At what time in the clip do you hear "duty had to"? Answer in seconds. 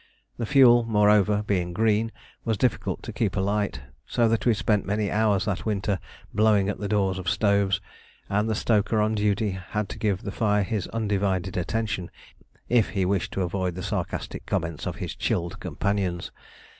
9.13-9.99